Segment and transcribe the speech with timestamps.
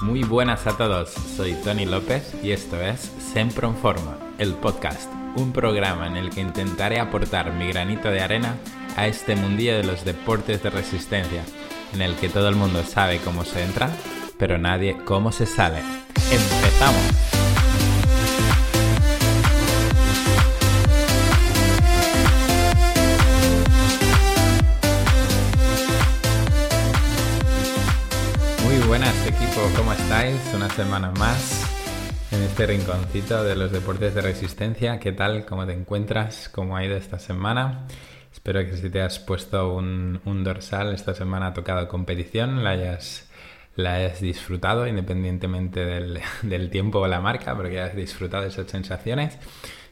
[0.00, 3.00] Muy buenas a todos, soy Tony López y esto es
[3.32, 8.20] Sempre en Forma, el podcast, un programa en el que intentaré aportar mi granito de
[8.20, 8.56] arena
[8.96, 11.42] a este mundillo de los deportes de resistencia,
[11.92, 13.90] en el que todo el mundo sabe cómo se entra,
[14.38, 15.80] pero nadie cómo se sale.
[16.30, 17.37] ¡Empezamos!
[29.76, 30.40] ¿Cómo estáis?
[30.54, 31.68] Una semana más
[32.30, 35.00] en este rinconcito de los deportes de resistencia.
[35.00, 35.44] ¿Qué tal?
[35.44, 36.48] ¿Cómo te encuentras?
[36.48, 37.86] ¿Cómo ha ido esta semana?
[38.32, 43.28] Espero que si te has puesto un, dorsal esta semana ha tocado competición, la hayas,
[43.74, 49.38] la hayas disfrutado independientemente del, tiempo o la marca, porque hayas disfrutado esas sensaciones.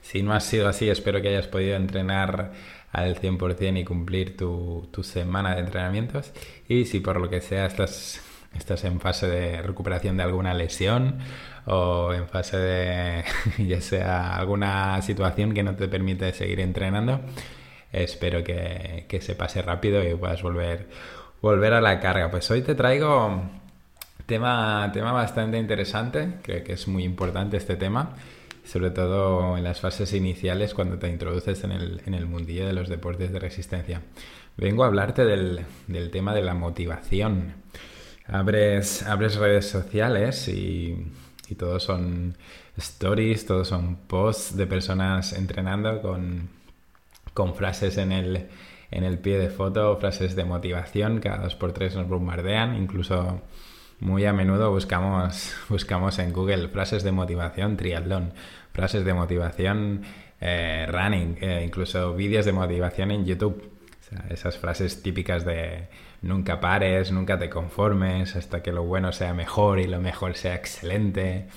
[0.01, 2.53] Si no ha sido así, espero que hayas podido entrenar
[2.93, 6.33] al 100% y cumplir tu, tu semana de entrenamientos.
[6.69, 8.21] Y si por lo que sea estás
[8.57, 11.19] estás en fase de recuperación de alguna lesión
[11.67, 13.25] o en fase de
[13.59, 17.21] ya sea alguna situación que no te permite seguir entrenando,
[17.93, 20.89] espero que, se pase rápido y puedas volver,
[21.41, 22.31] volver a la carga.
[22.31, 23.43] Pues hoy te traigo
[24.27, 28.15] tema, tema bastante interesante, creo que es muy importante este tema,
[28.65, 32.73] sobre todo en las fases iniciales cuando te introduces en el, en el mundillo de
[32.73, 34.03] los deportes de resistencia.
[34.57, 37.55] Vengo a hablarte del, del tema de la motivación
[38.29, 41.13] abres, abres redes sociales y,
[41.57, 42.37] todos son
[42.77, 46.49] stories, todos son posts de personas entrenando con,
[47.35, 48.49] con frases en el,
[48.91, 53.43] en el pie de foto, frases de motivación, cada dos por tres nos bombardean, incluso
[54.01, 58.33] muy a menudo buscamos, buscamos en Google frases de motivación, triatlón,
[58.73, 60.03] frases de motivación,
[60.41, 63.71] eh, running, eh, incluso vídeos de motivación en YouTube.
[64.31, 65.89] esas frases típicas de
[66.27, 70.55] nunca pares, nunca te conformes hasta que lo bueno sea mejor y lo mejor sea
[70.55, 71.49] excelente.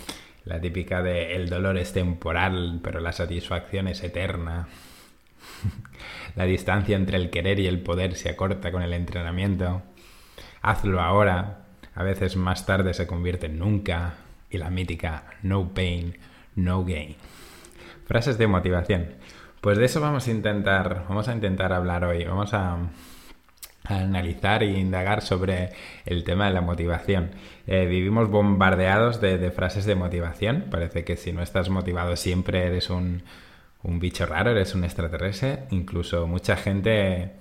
[0.45, 4.67] La típica de el dolor es temporal, pero la satisfacción es eterna.
[6.35, 9.83] la distancia entre el querer y el poder se acorta con el entrenamiento.
[10.61, 14.13] Hazlo ahora, a veces más tarde se convierte en nunca.
[14.49, 16.17] Y la mítica no pain,
[16.55, 17.15] no gain.
[18.05, 19.15] Frases de motivación.
[19.61, 22.23] Pues de eso vamos a intentar, vamos a intentar hablar hoy.
[22.23, 22.77] Vamos a,
[23.89, 25.69] analizar e indagar sobre
[26.05, 27.31] el tema de la motivación.
[27.67, 30.65] Eh, vivimos bombardeados de, frases de motivación.
[30.69, 33.23] Parece que si no estás motivado siempre eres un,
[33.83, 35.65] bicho raro, eres un extraterrestre.
[35.71, 37.31] Incluso mucha gente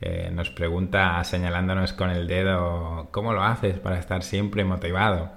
[0.00, 5.32] eh, nos pregunta señalándonos con el dedo cómo lo haces para estar siempre motivado.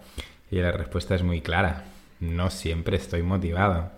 [0.50, 1.86] Y la respuesta es muy clara.
[2.20, 3.92] No siempre estoy motivado.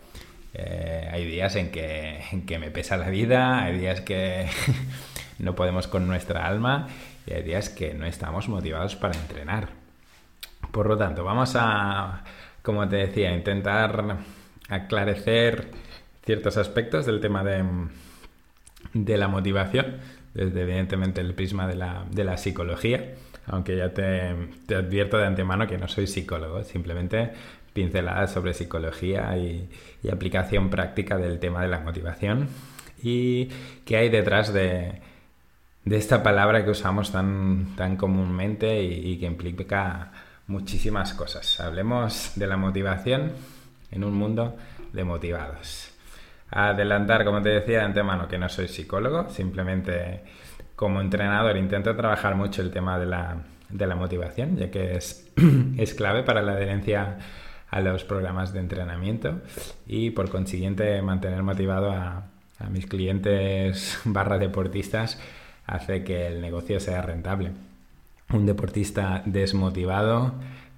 [0.53, 4.47] Eh, hay días en que, en que me pesa la vida, hay días que
[5.39, 6.87] no podemos con nuestra alma
[7.25, 9.69] y hay días que no estamos motivados para entrenar.
[10.71, 12.23] Por lo tanto, vamos a,
[12.61, 14.17] como te decía, intentar
[14.69, 15.71] aclarecer
[16.25, 17.63] ciertos aspectos del tema de,
[18.93, 19.97] de la motivación,
[20.33, 23.13] desde evidentemente el prisma de la, de la psicología,
[23.45, 27.31] aunque ya te, te, advierto de antemano que no soy psicólogo, simplemente
[27.73, 29.69] pinceladas sobre psicología y,
[30.01, 32.47] y aplicación práctica del tema de la motivación
[33.01, 33.49] y
[33.85, 35.01] qué hay detrás de,
[35.85, 40.11] de esta palabra que usamos tan, tan comúnmente y, que implica
[40.47, 41.59] muchísimas cosas.
[41.59, 43.33] Hablemos de la motivación
[43.91, 44.55] en un mundo
[44.93, 45.91] de motivados.
[46.49, 50.23] Adelantar, como te decía de antemano, que no soy psicólogo, simplemente
[50.75, 53.37] como entrenador intento trabajar mucho el tema de la,
[53.69, 55.31] de la motivación, ya que es,
[55.77, 57.17] es clave para la adherencia
[57.69, 59.41] a los programas de entrenamiento
[59.87, 62.27] y por consiguiente mantener motivado a,
[62.59, 65.19] a mis clientes barra deportistas
[65.65, 67.51] hace que el negocio sea rentable.
[68.31, 70.33] Un deportista desmotivado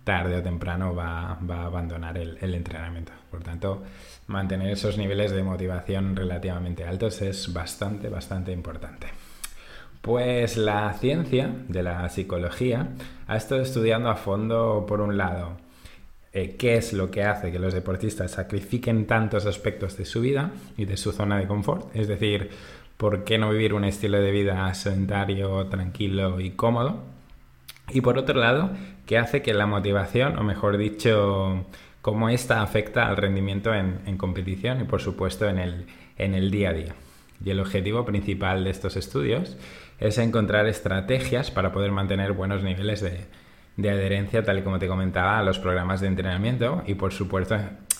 [0.05, 3.11] tarde o temprano va, a abandonar el, entrenamiento.
[3.29, 3.83] Por tanto,
[4.27, 9.07] mantener esos niveles de motivación relativamente altos es bastante, bastante importante.
[10.01, 12.89] Pues la ciencia de la psicología
[13.27, 15.57] ha estado estudiando a fondo, por un lado,
[16.31, 20.51] eh, qué es lo que hace que los deportistas sacrifiquen tantos aspectos de su vida
[20.77, 22.51] y de su zona de confort, es decir,
[22.97, 27.03] ¿por qué no vivir un estilo de vida sedentario, tranquilo y cómodo?
[27.91, 28.71] Y por otro lado,
[29.05, 31.65] ¿qué hace que la motivación, o mejor dicho,
[32.01, 36.95] cómo esta afecta al rendimiento en, competición y por supuesto en el, día a día?
[37.43, 39.57] Y el objetivo principal de estos estudios
[39.99, 43.25] es encontrar estrategias para poder mantener buenos niveles de,
[43.77, 47.57] de adherencia, tal y como te comentaba, a los programas de entrenamiento y por supuesto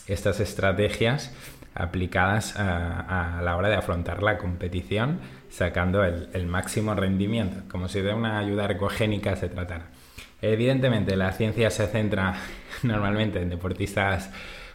[0.07, 1.33] estas estrategias
[1.75, 5.19] aplicadas a, la hora de afrontar la competición,
[5.50, 9.88] sacando el, máximo rendimiento, como si de una ayuda ergogénica se tratara.
[10.42, 12.36] Evidentemente, la ciencia se centra
[12.83, 14.31] normalmente en deportistas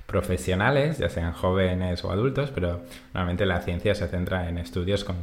[0.06, 2.82] profesionales, ya sean jóvenes o adultos, pero
[3.14, 5.16] normalmente la ciencia se centra en estudios con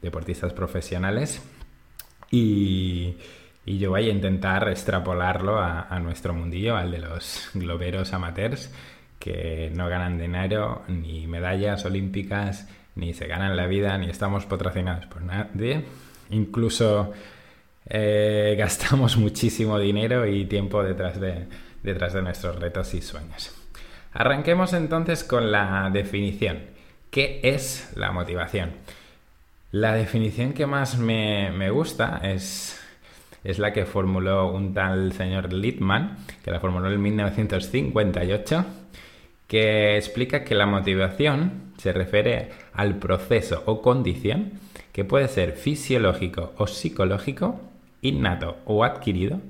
[0.00, 1.42] deportistas profesionales
[2.30, 3.16] y,
[3.64, 8.72] yo voy a intentar extrapolarlo a, a, nuestro mundillo, al de los globeros amateurs,
[9.22, 12.66] que no ganan dinero, ni medallas olímpicas,
[12.96, 15.84] ni se ganan la vida, ni estamos patrocinados por nadie.
[16.30, 17.12] Incluso
[17.88, 21.46] eh, gastamos muchísimo dinero y tiempo detrás de,
[21.84, 23.54] detrás de nuestros retos y sueños.
[24.12, 26.58] Arranquemos entonces con la definición.
[27.12, 28.72] ¿Qué es la motivación?
[29.70, 32.76] La definición que más me, gusta es,
[33.44, 38.81] es, la que formuló un tal señor Littman, que la formuló en 1958,
[39.52, 44.52] que explica que la motivación se refiere al proceso o condición
[44.92, 47.60] que puede ser fisiológico o psicológico
[48.00, 49.42] innato o adquirido,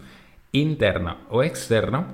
[0.50, 2.06] interno o externo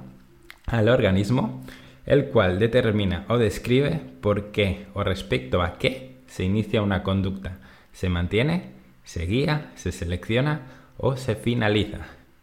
[0.67, 1.65] al organismo,
[2.05, 7.57] el cual determina o describe por qué o respecto a qué se inicia una conducta,
[7.93, 10.61] se mantiene, se guía, se selecciona
[10.99, 12.01] o se finaliza.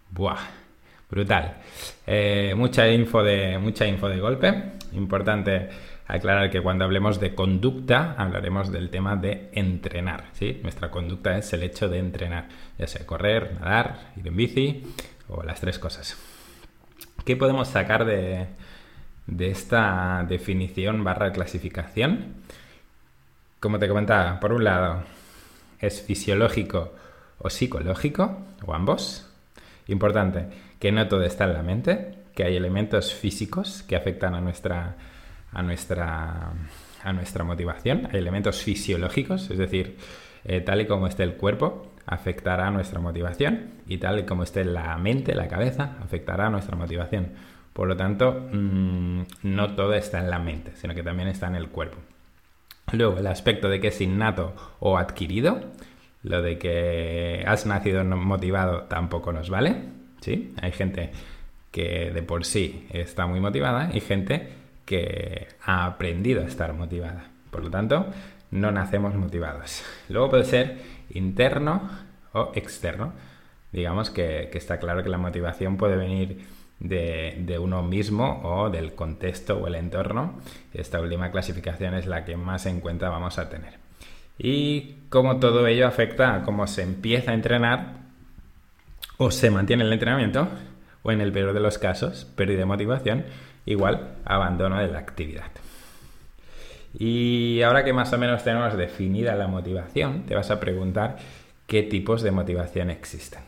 [0.09, 0.39] Buah,
[1.07, 1.57] brutal.
[2.07, 4.74] Eh, mucha info de mucha info de golpe.
[4.95, 5.69] Importante
[6.07, 10.25] aclarar que cuando hablemos de conducta hablaremos del tema de entrenar.
[10.33, 10.59] ¿sí?
[10.63, 12.47] Nuestra conducta es el hecho de entrenar,
[12.77, 14.83] ya sea correr, nadar, ir en bici
[15.27, 16.17] o las tres cosas.
[17.25, 18.47] ¿Qué podemos sacar de,
[19.27, 22.35] de esta definición barra clasificación?
[23.59, 25.03] Como te comentaba, por un lado,
[25.79, 26.93] es fisiológico
[27.39, 29.27] o psicológico, o ambos.
[29.87, 30.47] Importante,
[30.79, 34.97] que no todo está en la mente, que hay elementos físicos que afectan a nuestra
[35.55, 36.51] a nuestra,
[37.03, 38.09] a nuestra motivación.
[38.11, 39.97] Hay elementos fisiológicos, es decir,
[40.43, 44.43] eh, tal y como esté el cuerpo, afectará a nuestra motivación y tal y como
[44.43, 47.31] esté la mente, la cabeza, afectará a nuestra motivación.
[47.73, 51.55] Por lo tanto, mm, no todo está en la mente, sino que también está en
[51.55, 51.97] el cuerpo.
[52.91, 55.59] Luego, el aspecto de que es innato o adquirido,
[56.23, 59.83] lo de que has nacido motivado tampoco nos vale.
[60.21, 60.53] ¿sí?
[60.61, 61.11] Hay gente
[61.75, 64.47] que de por sí está muy motivada y gente
[64.85, 67.25] que ha aprendido a estar motivada.
[67.51, 68.05] Por lo tanto,
[68.49, 69.83] no nacemos motivados.
[70.07, 70.77] Luego puede ser
[71.09, 71.89] interno
[72.31, 73.11] o externo.
[73.73, 76.45] Digamos que, está claro que la motivación puede venir
[76.79, 80.39] de, uno mismo o del contexto o el entorno.
[80.73, 83.79] Esta última clasificación es la que más en cuenta vamos a tener.
[84.37, 87.97] Y cómo todo ello afecta a cómo se empieza a entrenar
[89.17, 90.47] o se mantiene el entrenamiento
[91.05, 93.25] o en el peor de los casos, pérdida de motivación
[93.65, 95.51] igual abandono de la actividad.
[96.97, 101.17] Y ahora que más o menos tenemos definida la motivación, te vas a preguntar
[101.67, 103.41] qué tipos de motivación existen.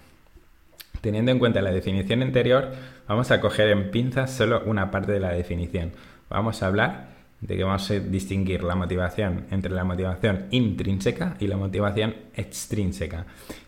[1.01, 2.71] Teniendo en cuenta la definición anterior,
[3.07, 5.93] vamos a coger en pinzas solo una parte de la definición.
[6.29, 7.07] Vamos a hablar
[7.41, 13.25] de que vamos a distinguir la motivación entre la motivación intrínseca y la motivación extrínseca.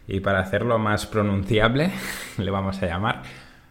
[0.08, 1.92] Y para hacerlo más pronunciable,
[2.38, 3.24] le vamos a llamar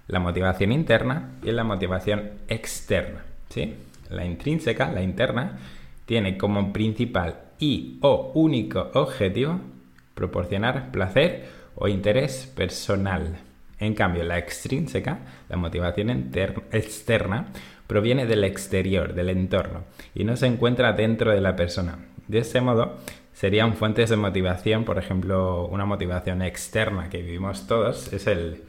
[0.08, 3.24] la motivación interna y la motivación externa.
[3.50, 3.74] ¿sí?
[4.10, 5.58] La intrínseca, la interna,
[6.06, 9.60] tiene como principal y o único objetivo
[10.14, 11.46] proporcionar placer
[11.76, 13.38] o interés personal.
[13.78, 15.18] En cambio, la extrínseca,
[15.48, 16.10] la motivación
[16.72, 17.48] externa,
[17.86, 19.84] proviene del exterior, del entorno,
[20.14, 21.98] y no se encuentra dentro de la persona.
[22.26, 22.98] De ese modo,
[23.32, 28.62] serían fuentes de motivación, por ejemplo, una motivación externa que vivimos todos, es el,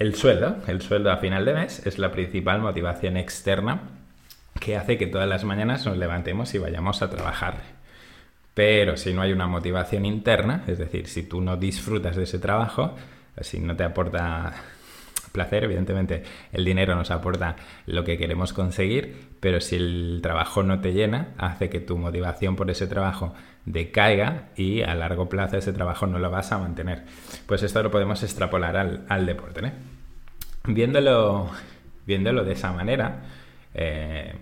[0.00, 3.82] el sueldo, el sueldo a final de mes, es la principal motivación externa
[4.58, 7.58] que hace que todas las mañanas nos levantemos y vayamos a trabajar.
[8.54, 12.38] Pero si no hay una motivación interna, es decir, si tú no disfrutas de ese
[12.38, 12.96] trabajo,
[13.42, 14.54] si no te aporta
[15.32, 20.80] placer, evidentemente el dinero nos aporta lo que queremos conseguir, pero si el trabajo no
[20.80, 25.72] te llena, hace que tu motivación por ese trabajo decaiga y a largo plazo ese
[25.72, 27.04] trabajo no lo vas a mantener.
[27.46, 29.66] Pues esto lo podemos extrapolar al, deporte.
[29.66, 29.72] ¿eh?
[30.64, 31.50] Viéndolo,
[32.06, 33.22] viéndolo de esa manera,
[33.74, 34.34] eh,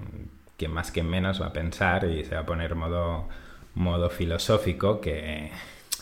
[0.56, 3.28] que más que menos va a pensar y se va a poner modo,
[3.74, 5.52] modo filosófico que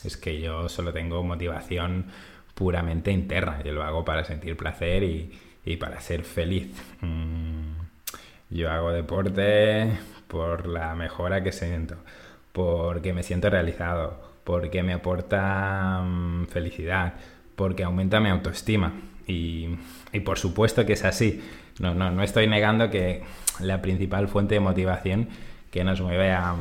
[0.04, 2.06] es que yo solo tengo motivación
[2.54, 3.62] puramente interna.
[3.62, 6.68] Yo lo hago para sentir placer y, para ser feliz.
[7.00, 7.74] Mm,
[8.50, 9.90] yo hago deporte
[10.28, 11.96] por la mejora que siento,
[12.52, 17.14] porque me siento realizado, porque me aporta mm, felicidad,
[17.56, 18.92] porque aumenta mi autoestima.
[19.26, 19.76] Y,
[20.20, 21.42] por supuesto que es así.
[21.78, 23.22] No, no, no estoy negando que
[23.60, 25.28] la principal fuente de motivación
[25.70, 26.54] que nos mueve a,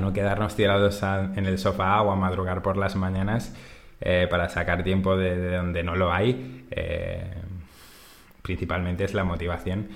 [0.00, 3.54] no quedarnos tirados en el sofá o a madrugar por las mañanas
[4.00, 7.34] eh, para sacar tiempo de, donde no lo hay, eh,
[8.42, 9.88] principalmente es la motivación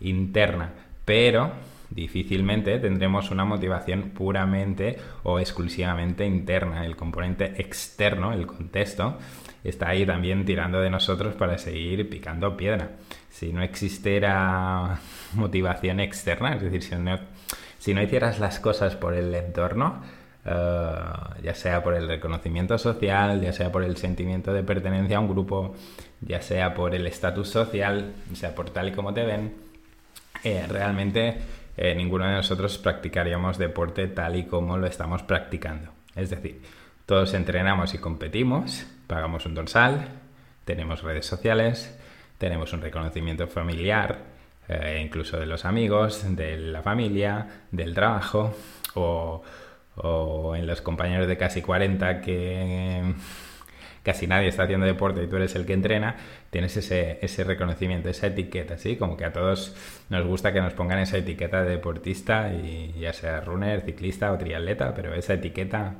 [0.00, 0.70] interna.
[1.04, 1.52] Pero
[1.94, 6.84] difícilmente tendremos una motivación puramente o exclusivamente interna.
[6.84, 9.18] El componente externo, el contexto,
[9.62, 12.92] está ahí también tirando de nosotros para seguir picando piedra.
[13.30, 14.98] Si no existiera
[15.34, 17.18] motivación externa, es decir, si no,
[17.78, 20.02] si no hicieras las cosas por el entorno,
[20.44, 20.94] eh,
[21.42, 25.28] ya sea por el reconocimiento social, ya sea por el sentimiento de pertenencia a un
[25.28, 25.74] grupo,
[26.20, 29.54] ya sea por el estatus social, ya sea por tal y como te ven,
[30.42, 31.38] eh, realmente
[31.76, 35.90] eh, ninguno de nosotros practicaríamos deporte tal y como lo estamos practicando.
[36.14, 36.60] Es decir,
[37.06, 40.08] todos entrenamos y competimos, pagamos un dorsal,
[40.64, 41.98] tenemos redes sociales,
[42.38, 44.18] tenemos un reconocimiento familiar,
[44.68, 48.54] eh, incluso de los amigos, de la familia, del trabajo
[48.94, 49.42] o,
[49.96, 53.14] o en los compañeros de casi 40 que
[54.02, 56.16] casi nadie está haciendo deporte y tú eres el que entrena,
[56.50, 58.96] tienes ese, ese reconocimiento, esa etiqueta, ¿sí?
[58.96, 59.74] Como que a todos
[60.10, 64.38] nos gusta que nos pongan esa etiqueta de deportista, y ya sea runner, ciclista o
[64.38, 65.94] triatleta, pero esa etiqueta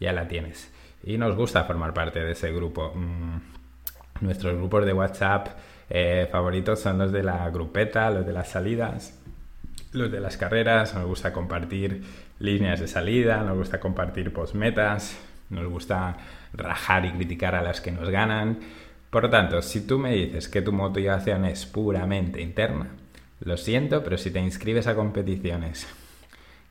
[0.00, 0.72] ya la tienes.
[1.04, 2.92] Y nos gusta formar parte de ese grupo.
[2.94, 3.40] Mm,
[4.20, 5.48] nuestros grupos de WhatsApp
[5.90, 9.20] eh, favoritos son los de la grupeta, los de las salidas,
[9.92, 12.02] los de las carreras, nos gusta compartir
[12.38, 15.18] líneas de salida, nos gusta compartir postmetas,
[15.52, 16.16] nos gusta
[16.52, 18.58] rajar y criticar a las que nos ganan.
[19.10, 22.88] Por lo tanto, si tú me dices que tu motivación es puramente interna,
[23.40, 25.86] lo siento, pero si te inscribes a competiciones,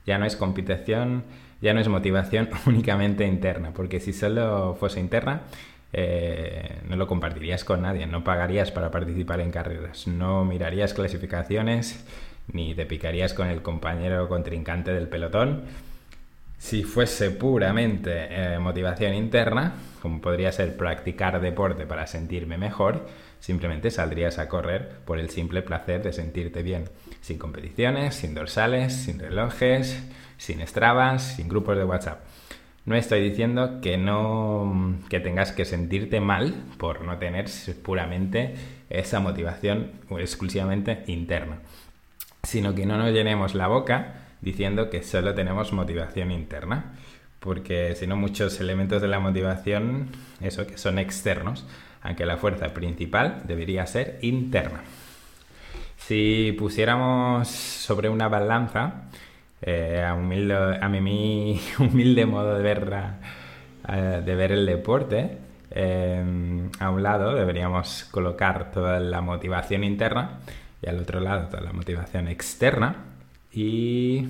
[0.06, 1.24] ya no es competición,
[1.62, 5.42] ya no es motivación únicamente interna, porque si solo fuese interna,
[5.94, 12.06] eh, no lo compartirías con nadie, no pagarías para participar en carreras, no mirarías clasificaciones,
[12.52, 15.64] ni te picarías con el compañero contrincante del pelotón
[16.62, 23.08] si fuese puramente eh, motivación interna, como podría ser practicar deporte para sentirme mejor,
[23.40, 26.84] simplemente saldrías a correr por el simple placer de sentirte bien,
[27.20, 30.04] sin competiciones, sin dorsales, sin relojes,
[30.38, 32.20] sin estrabas, sin grupos de WhatsApp.
[32.86, 37.46] No estoy diciendo que no que tengas que sentirte mal por no tener
[37.82, 38.54] puramente
[38.92, 41.58] esa motivación exclusivamente interna,
[42.44, 46.94] sino que no nos llenemos la boca diciendo que solo tenemos motivación interna,
[47.40, 50.10] porque si no muchos elementos de la motivación,
[50.42, 51.66] eso que son externos,
[52.02, 54.82] aunque la fuerza principal debería ser interna.
[55.98, 59.10] Si pusiéramos sobre una balanza,
[59.62, 62.92] eh, a, a mi humilde modo de ver,
[64.26, 65.38] de ver el deporte,
[65.74, 70.40] eh, a un lado deberíamos colocar toda la motivación interna
[70.82, 73.11] y al otro lado toda la motivación externa
[73.54, 74.28] y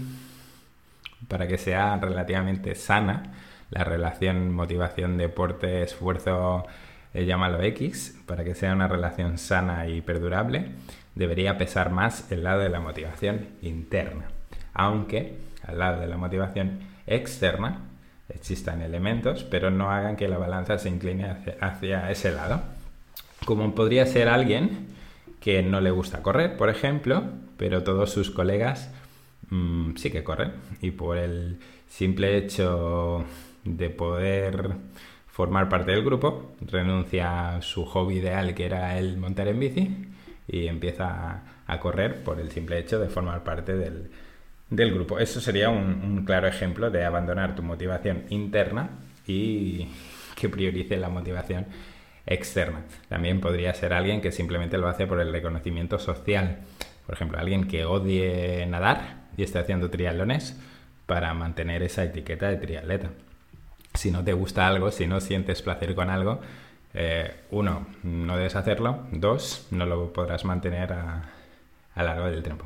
[1.28, 3.24] para que sea relativamente sana
[3.70, 6.66] la relación motivación deporte esfuerzo
[7.13, 10.72] eh, llámalo X para que sea una relación sana y perdurable
[11.16, 14.25] debería pesar más el lado de la motivación interna.
[14.74, 17.82] Aunque al lado de la motivación externa
[18.30, 22.62] existan elementos pero no hagan que la balanza se incline hacia ese lado.
[23.46, 24.88] Como podría ser alguien
[25.40, 27.24] que no le gusta correr por ejemplo
[27.58, 28.90] pero todos sus colegas
[29.51, 30.51] Mm, sí que corre.
[30.81, 33.25] Y por el simple hecho
[33.63, 34.72] de poder
[35.27, 40.08] formar parte del grupo, renuncia a su hobby ideal que era el montar en bici
[40.48, 44.10] y empieza a correr por el simple hecho de formar parte del,
[44.70, 45.20] grupo.
[45.20, 48.89] Eso sería un, claro ejemplo de abandonar tu motivación interna
[49.27, 49.88] y
[50.36, 51.67] que priorice la motivación
[52.25, 52.84] externa.
[53.10, 56.60] También podría ser alguien que simplemente lo hace por el reconocimiento social.
[57.12, 60.58] Por ejemplo, alguien que odie nadar y esté haciendo triatlones
[61.08, 63.10] para mantener esa etiqueta de triatleta.
[63.94, 66.39] Si no te gusta algo, si no sientes placer con algo,
[66.94, 69.08] eh, uno, no debes hacerlo.
[69.12, 71.24] Dos, no lo podrás mantener a,
[71.96, 72.65] a largo del tiempo.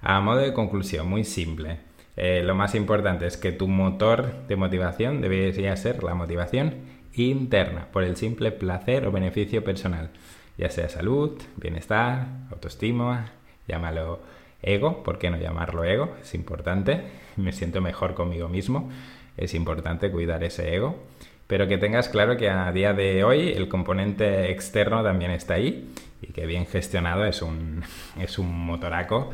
[0.00, 1.78] A modo de conclusión, muy simple.
[2.14, 6.76] Eh, lo más importante es que tu motor de motivación debería ser la motivación
[7.14, 10.10] interna, por el simple placer o beneficio personal,
[10.56, 13.32] ya sea salud, bienestar, autoestima,
[13.72, 14.20] llámalo
[14.62, 16.14] ego, ¿por qué no llamarlo ego?
[16.20, 17.02] Es importante,
[17.36, 18.90] me siento mejor conmigo mismo,
[19.36, 21.02] es importante cuidar ese ego,
[21.46, 25.90] pero que tengas claro que a día de hoy el componente externo también está ahí
[26.20, 27.82] y que bien gestionado es un,
[28.20, 29.30] es un motoraco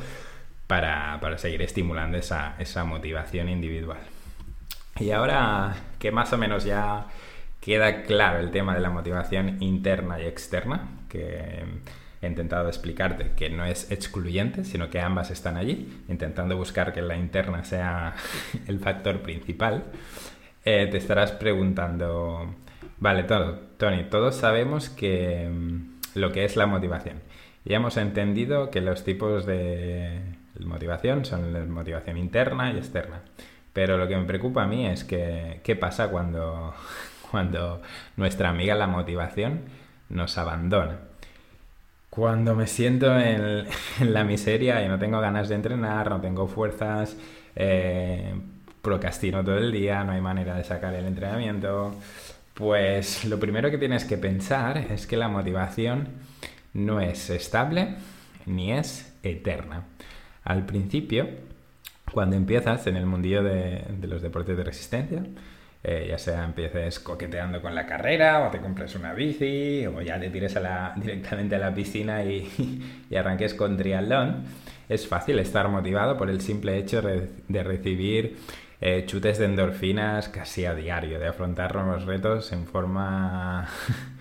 [0.67, 4.01] para, seguir estimulando esa, esa motivación individual.
[5.01, 7.07] Y ahora que más o menos ya
[7.61, 11.65] queda claro el tema de la motivación interna y externa, que
[12.21, 17.03] he intentado explicarte que no es excluyente, sino que ambas están allí, intentando buscar que
[17.03, 18.15] la interna sea
[18.67, 19.85] el factor principal,
[20.65, 22.55] eh, te estarás preguntando
[23.01, 27.21] Vale, todo, Tony, todos sabemos que mm, lo que es la motivación.
[27.65, 30.21] Ya hemos entendido que los tipos de
[30.61, 33.23] motivación son la motivación interna y externa.
[33.73, 36.75] Pero lo que me preocupa a mí es que qué pasa cuando,
[37.31, 37.83] cuando
[38.17, 39.61] nuestra amiga la motivación
[40.09, 40.99] nos abandona.
[42.11, 43.67] Cuando me siento en,
[44.01, 47.17] la miseria y no tengo ganas de entrenar, no tengo fuerzas,
[47.55, 48.35] eh,
[48.83, 51.95] procrastino todo el día, no hay manera de sacar el entrenamiento,
[52.55, 56.09] pues lo primero que tienes que pensar es que la motivación
[56.73, 57.97] no es estable
[58.47, 59.85] ni es eterna.
[60.45, 61.29] Al principio,
[62.13, 65.23] cuando empiezas en el mundillo de, los deportes de resistencia,
[65.91, 70.21] eh, ya sea empieces coqueteando con la carrera o te compres una bici o ya
[70.21, 70.55] te tires
[70.97, 74.45] directamente a la piscina y, y, arranques con triatlón,
[74.91, 78.37] es fácil estar motivado por el simple hecho de recibir
[78.81, 83.67] eh, chutes de endorfinas casi a diario, de afrontar nuevos retos en forma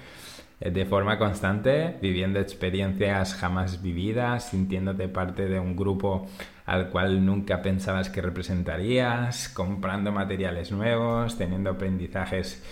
[0.59, 6.27] de forma constante, viviendo experiencias jamás vividas, sintiéndote parte de un grupo
[6.65, 12.63] al cual nunca pensabas que representarías, comprando materiales nuevos, teniendo aprendizajes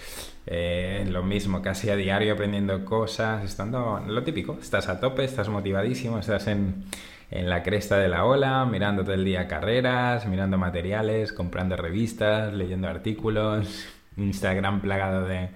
[0.48, 5.50] eh, lo mismo, casi a diario aprendiendo cosas, estando lo típico, estás a tope, estás
[5.50, 6.86] motivadísimo, estás en,
[7.30, 12.54] en la cresta de la ola, mirando todo el día carreras, mirando materiales, comprando revistas,
[12.54, 13.88] leyendo artículos,
[14.18, 15.50] Instagram plagado de,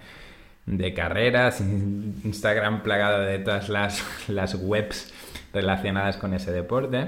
[0.65, 5.13] de carreras, Instagram plagado de todas las, las webs
[5.53, 7.07] relacionadas con ese deporte.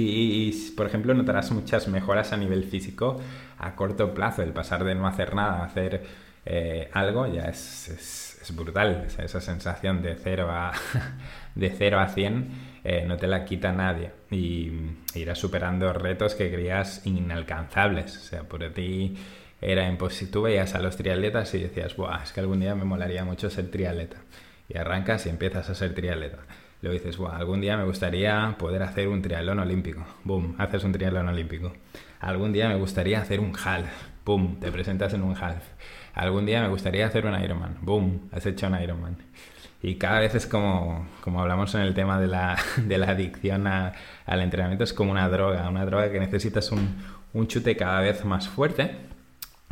[0.00, 3.20] Y, por ejemplo, notarás muchas mejoras a nivel físico
[3.58, 4.42] a corto plazo.
[4.42, 6.04] El pasar de no hacer nada a hacer
[6.46, 9.06] eh, algo ya es, brutal.
[9.18, 10.72] esa sensación de 0 a,
[11.54, 12.48] de 0 a 100
[12.84, 14.72] eh, no te la quita nadie y
[15.14, 18.16] irás superando retos que creías inalcanzables.
[18.16, 19.16] O sea, por ti
[19.60, 20.32] era imposible.
[20.32, 23.50] Tú veías a los triatletas y decías, Buah, es que algún día me molaría mucho
[23.50, 24.18] ser triatleta.
[24.68, 26.38] Y arrancas y empiezas a ser triatleta.
[26.80, 30.04] Luego dices, Buah, algún día me gustaría poder hacer un triatlón olímpico.
[30.24, 31.72] Boom, haces un triatlón olímpico.
[32.20, 33.90] Algún día me gustaría hacer un half.
[34.24, 35.64] Boom, te presentas en un half.
[36.14, 37.78] Algún día me gustaría hacer un Ironman.
[37.82, 39.16] Boom, has hecho un Ironman.
[39.80, 43.66] Y cada vez es como, como hablamos en el tema de la, de la adicción
[43.66, 46.96] al entrenamiento, es como una droga, una droga que necesitas un,
[47.32, 49.07] un chute cada vez más fuerte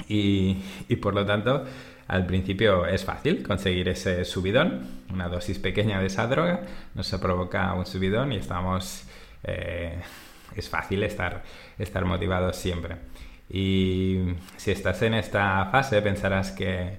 [0.09, 1.65] y, y, por lo tanto
[2.09, 6.61] al principio es fácil conseguir ese subidón, una dosis pequeña de esa droga
[6.95, 9.05] nos provoca un subidón y estamos...
[9.45, 10.01] Eh,
[10.57, 11.43] es fácil estar,
[11.79, 12.97] estar motivados siempre.
[13.49, 16.99] Y si estás en esta fase pensarás que,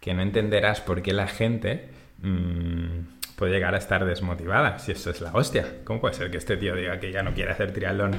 [0.00, 1.88] que no entenderás por qué la gente
[2.22, 3.00] mmm,
[3.36, 5.78] puede llegar a estar desmotivada, si eso es la hostia.
[5.84, 8.12] ¿Cómo puede ser que este tío diga que ya no quiere hacer triatlón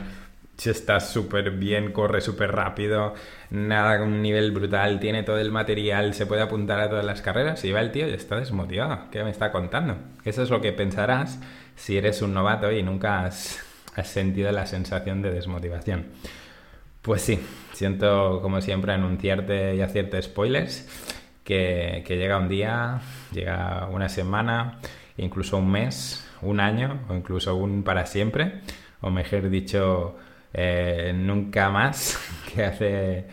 [0.57, 3.13] si está súper bien, corre súper rápido,
[3.49, 7.63] nada, un nivel brutal, tiene todo el material, se puede apuntar a todas las carreras
[7.65, 9.09] y va el tío y está desmotivado?
[9.11, 9.97] ¿Qué me está contando?
[10.23, 11.39] Eso es lo que pensarás
[11.75, 13.63] si eres un novato y nunca has,
[14.03, 16.05] sentido la sensación de desmotivación.
[17.01, 17.39] Pues sí,
[17.73, 20.87] siento como siempre anunciarte y hacerte spoilers
[21.43, 24.79] que, llega un día, llega una semana,
[25.17, 28.61] incluso un mes, un año o incluso un para siempre,
[29.01, 30.15] o mejor dicho,
[30.53, 32.19] eh, nunca más,
[32.53, 33.25] que hace,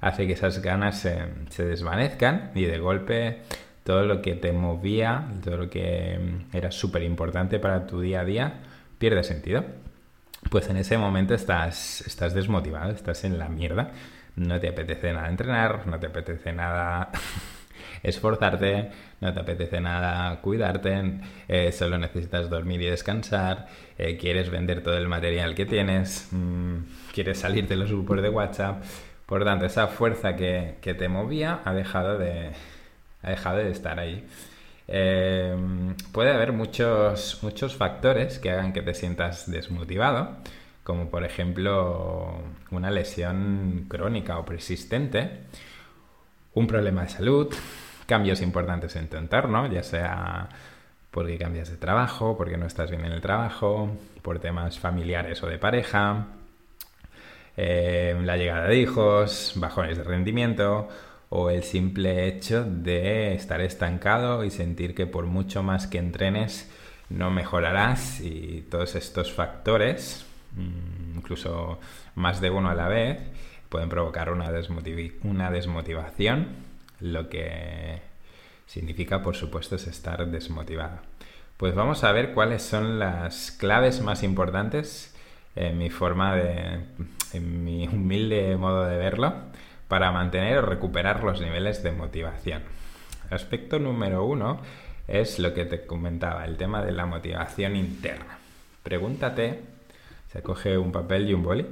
[0.00, 3.42] hace que esas ganas se, desvanezcan y de golpe
[3.84, 6.18] todo lo que te movía, todo lo que
[6.52, 8.54] era súper importante para tu día a día,
[8.98, 9.64] pierde sentido.
[10.50, 13.92] Pues en ese momento estás, estás desmotivado, estás en la mierda,
[14.36, 17.10] no te apetece nada entrenar, no te apetece nada
[18.02, 24.82] esforzarte, no te apetece nada cuidarte, eh, solo necesitas dormir y descansar, eh, quieres vender
[24.82, 26.76] todo el material que tienes, mm,
[27.12, 28.82] quieres salir de los grupos de WhatsApp.
[29.26, 32.50] Por tanto, esa fuerza que, te movía ha dejado de,
[33.22, 34.24] ha dejado de estar ahí.
[34.88, 35.56] Eh,
[36.12, 40.36] puede haber muchos, muchos factores que hagan que te sientas desmotivado,
[40.82, 45.44] como por ejemplo una lesión crónica o persistente,
[46.54, 47.54] un problema de salud,
[48.12, 50.46] cambios importantes en tu entorno, ya sea
[51.10, 55.46] porque cambias de trabajo, porque no estás bien en el trabajo, por temas familiares o
[55.46, 56.26] de pareja,
[57.56, 60.90] eh, la llegada de hijos, bajones de rendimiento
[61.30, 66.70] o el simple hecho de estar estancado y sentir que por mucho más que entrenes
[67.08, 71.78] no mejorarás y todos estos factores, mm, incluso
[72.16, 73.22] más de uno a la vez,
[73.70, 74.50] pueden provocar una,
[75.24, 76.71] una desmotivación
[77.02, 78.00] lo que
[78.66, 80.98] significa, por supuesto, es estar desmotivado.
[81.56, 85.14] Pues vamos a ver cuáles son las claves más importantes
[85.54, 86.80] en mi forma de,
[87.32, 89.34] en mi humilde modo de verlo,
[89.88, 92.62] para mantener o recuperar los niveles de motivación.
[93.30, 94.60] Aspecto número uno
[95.08, 98.38] es lo que te comentaba, el tema de la motivación interna.
[98.82, 99.60] Pregúntate,
[100.32, 101.66] se coge un papel y un boli,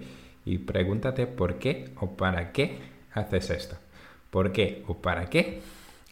[0.45, 2.79] y pregúntate por qué o para qué
[3.13, 3.77] haces esto.
[4.31, 5.61] ¿Por qué o para qué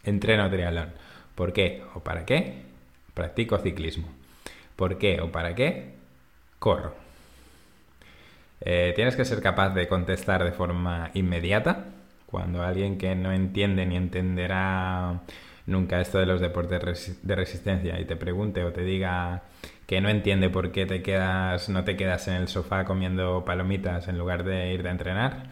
[0.03, 0.89] entreno triatlón?
[1.35, 2.63] ¿Por qué o para qué
[3.13, 4.07] practico ciclismo?
[4.75, 5.93] ¿Por qué o para qué
[6.59, 6.93] corro?
[8.61, 11.85] Eh, tienes que ser capaz de contestar de forma inmediata
[12.25, 15.21] cuando alguien que no entiende ni entenderá
[15.65, 19.43] nunca esto de los deportes de resistencia y te pregunte o te diga
[19.85, 24.07] que no entiende por qué te quedas, no te quedas en el sofá comiendo palomitas
[24.07, 25.47] en lugar de ir a entrenar,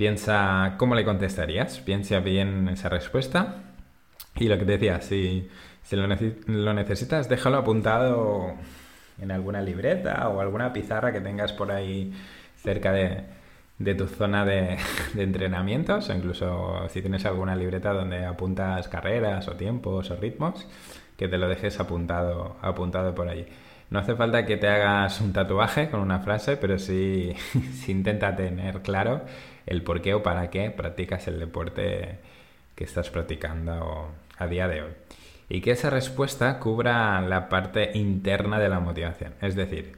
[0.00, 3.56] piensa cómo le contestarías, piensa bien esa respuesta
[4.34, 5.46] y lo que te decía, si,
[5.90, 6.06] lo,
[6.46, 8.54] lo necesitas, déjalo apuntado
[9.20, 12.14] en alguna libreta o alguna pizarra que tengas por ahí
[12.56, 13.24] cerca de,
[13.78, 14.78] de tu zona de,
[15.18, 20.66] entrenamientos, o incluso si tienes alguna libreta donde apuntas carreras o tiempos o ritmos,
[21.18, 23.44] que te lo dejes apuntado, apuntado por allí.
[23.90, 27.34] No hace falta que te hagas un tatuaje con una frase, pero sí,
[27.74, 29.26] sí intenta tener claro
[29.66, 32.18] el por qué o para qué practicas el deporte
[32.74, 34.92] que estás practicando a día de hoy.
[35.48, 39.92] Y que esa respuesta cubra la parte interna de la motivación, es decir,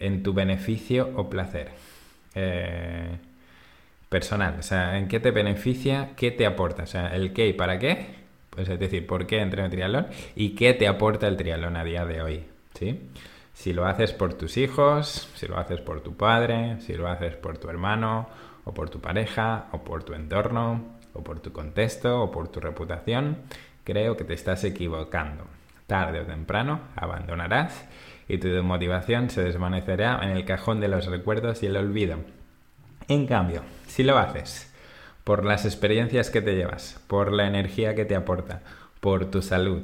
[0.00, 1.70] en tu beneficio o placer.
[2.34, 3.16] Eh,
[4.08, 7.52] personal, o sea, en qué te beneficia, qué te aporta, o sea, el qué y
[7.52, 8.06] para qué,
[8.50, 12.04] pues es decir, por qué entreno triatlón y qué te aporta el triatlón a día
[12.04, 13.00] de hoy, ¿sí?
[13.52, 17.36] Si lo haces por tus hijos, si lo haces por tu padre, si lo haces
[17.36, 18.28] por tu hermano,
[18.66, 20.82] o por tu pareja, o por tu entorno,
[21.14, 23.38] o por tu contexto, o por tu reputación,
[23.84, 25.44] creo que te estás equivocando.
[25.86, 27.86] Tarde o temprano abandonarás
[28.28, 32.18] y tu motivación se desvanecerá en el cajón de los recuerdos y el olvido.
[33.06, 34.74] En cambio, si lo haces
[35.22, 38.62] por las experiencias que te llevas, por la energía que te aporta,
[39.00, 39.82] por tu salud,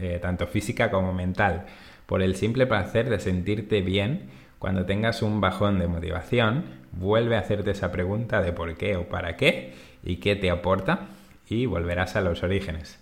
[0.00, 1.66] eh, tanto física como mental,
[2.06, 7.40] por el simple placer de sentirte bien, cuando tengas un bajón de motivación, vuelve a
[7.40, 11.08] hacerte esa pregunta de por qué o para qué y qué te aporta
[11.48, 12.98] y volverás a los orígenes.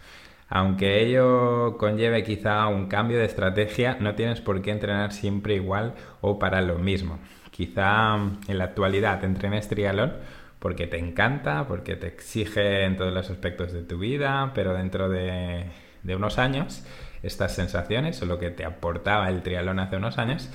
[0.48, 5.94] Aunque ello conlleve quizá un cambio de estrategia, no tienes por qué entrenar siempre igual
[6.20, 7.20] o para lo mismo.
[7.52, 8.16] Quizá
[8.48, 10.14] en la actualidad entrenes triatlón
[10.58, 15.08] porque te encanta, porque te exige en todos los aspectos de tu vida, pero dentro
[15.08, 15.66] de,
[16.04, 16.84] unos años
[17.22, 20.50] estas sensaciones o lo que te aportaba el triatlón hace unos años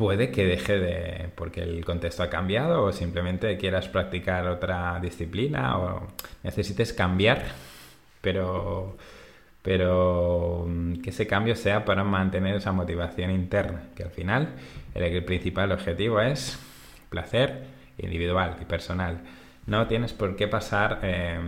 [0.00, 5.76] puede que deje de porque el contexto ha cambiado o simplemente quieras practicar otra disciplina
[5.76, 6.08] o
[6.42, 7.42] necesites cambiar
[8.22, 8.96] pero,
[9.60, 14.54] pero mm, que ese cambio sea para mantener esa motivación interna, que al final
[14.94, 16.58] el, principal objetivo es
[17.10, 17.64] placer
[17.98, 19.20] individual y personal.
[19.66, 21.38] No tienes por qué pasar eh,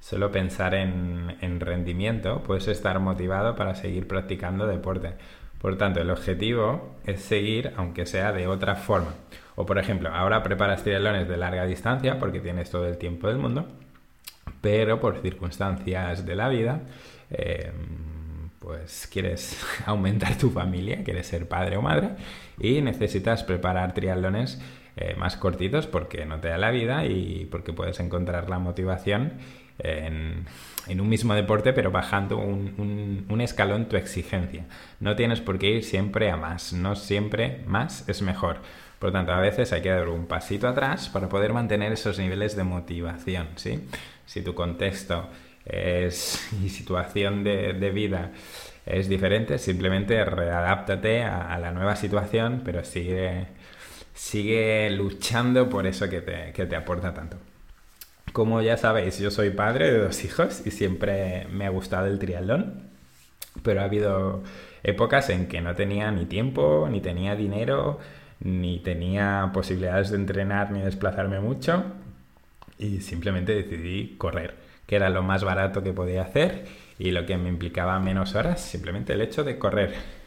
[0.00, 5.12] solo pensar en, en, rendimiento, puedes estar motivado para seguir practicando deporte.
[5.60, 9.14] Por tanto, el objetivo es seguir, aunque sea de otra forma.
[9.56, 13.38] O por ejemplo, ahora preparas triatlones de larga distancia porque tienes todo el tiempo del
[13.38, 13.68] mundo
[14.60, 16.82] pero por circunstancias de la vida,
[17.30, 17.72] eh,
[18.58, 22.10] pues quieres aumentar tu familia, quieres ser padre o madre
[22.58, 24.60] y necesitas preparar triatlones
[24.96, 29.34] eh, más cortitos porque no te da la vida y porque puedes encontrar la motivación
[29.78, 30.46] en,
[30.88, 34.64] un mismo deporte, pero bajando un, un, escalón tu exigencia.
[34.98, 38.58] No tienes por qué ir siempre a más, no siempre más es mejor.
[38.98, 42.54] Por tanto, a veces hay que dar un pasito atrás para poder mantener esos niveles
[42.54, 43.80] de motivación, ¿sí?
[44.26, 45.28] si tu contexto
[45.64, 48.30] es, y situación de, vida
[48.86, 53.46] es diferente, simplemente readáptate a, la nueva situación, pero sigue,
[54.14, 57.38] sigue luchando por eso que te, que te aporta tanto.
[58.32, 62.18] Como ya sabéis, yo soy padre de dos hijos y siempre me ha gustado el
[62.18, 62.90] triatlón,
[63.62, 64.42] pero ha habido
[64.84, 67.98] épocas en que no tenía ni tiempo, ni tenía dinero,
[68.38, 71.84] ni tenía posibilidades de entrenar ni desplazarme mucho
[72.78, 74.54] y simplemente decidí correr,
[74.86, 76.66] que era lo más barato que podía hacer
[76.98, 80.19] y lo que me implicaba menos horas, simplemente el hecho de correr.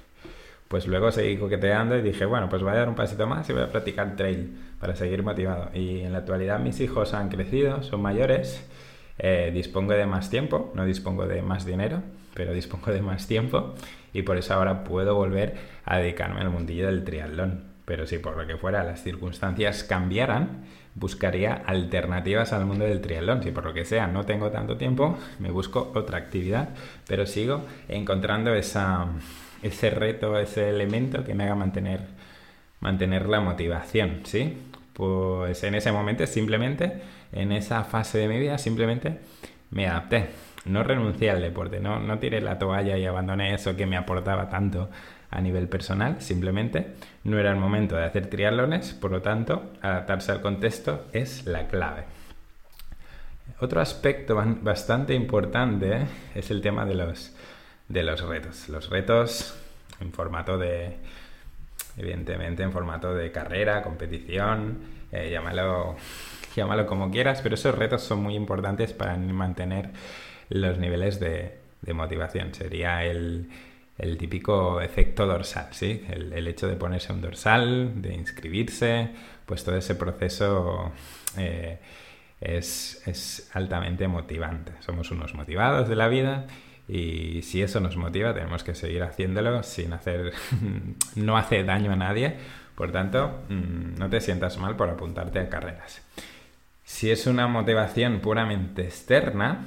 [0.73, 3.53] Pues luego seguí coqueteando y dije, bueno, pues voy a dar un pasito más y
[3.53, 5.69] voy a practicar trail para seguir motivado.
[5.71, 8.67] Y en la actualidad mis hijos han crecido, son mayores,
[9.19, 12.01] eh, dispongo de más tiempo, no dispongo de más dinero,
[12.33, 13.75] pero dispongo de más tiempo
[14.13, 15.53] y por eso ahora puedo volver
[15.86, 17.65] a dedicarme al mundillo del triatlón.
[17.86, 20.63] Pero si por lo que fuera las circunstancias cambiaran,
[20.95, 23.43] buscaría alternativas al mundo del triatlón.
[23.43, 26.69] Si por lo que sea no tengo tanto tiempo, me busco otra actividad,
[27.07, 29.05] pero sigo encontrando esa,
[29.63, 32.02] ese reto, ese elemento que me haga mantener,
[32.80, 34.58] mantener la motivación, ¿sí?
[34.93, 39.19] Pues en ese momento simplemente, en esa fase de mi vida, simplemente
[39.71, 40.30] me adapté
[40.65, 44.49] no renuncié al deporte, no, no tiré la toalla y abandoné eso que me aportaba
[44.49, 44.89] tanto
[45.30, 50.32] a nivel personal, simplemente no era el momento de hacer triatlones, por lo tanto, adaptarse
[50.32, 52.04] al contexto es la clave.
[53.60, 57.36] Otro aspecto bastante importante es el tema de los,
[57.93, 58.69] de los retos.
[58.69, 59.56] Los retos
[60.01, 60.97] en formato de,
[61.95, 64.79] evidentemente en formato de carrera, competición,
[65.12, 65.95] eh, llámalo,
[66.56, 69.91] llámalo como quieras, pero esos retos son muy importantes para mantener
[70.49, 71.62] los niveles de,
[71.93, 72.53] motivación.
[72.53, 73.49] Sería el,
[74.17, 76.03] típico efecto dorsal, ¿sí?
[76.10, 79.10] El, hecho de ponerse un dorsal, de inscribirse,
[79.45, 80.91] pues todo ese proceso
[81.38, 81.77] eh,
[82.41, 84.71] es, es, altamente motivante.
[84.79, 86.47] Somos unos motivados de la vida
[86.88, 90.34] y si eso nos motiva tenemos que seguir haciéndolo sin hacer,
[91.15, 92.38] no hace daño a nadie.
[92.76, 96.02] Por tanto, mm, no te sientas mal por apuntarte a carreras.
[96.84, 99.65] Si es una motivación puramente externa,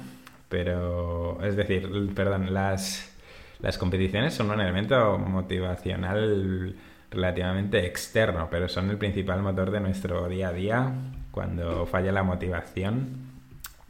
[0.49, 3.11] pero, es decir, perdón, las,
[3.59, 6.75] las competiciones son un elemento motivacional
[7.09, 10.93] relativamente externo, pero son el principal motor de nuestro día a día.
[11.31, 13.36] Cuando falla la motivación,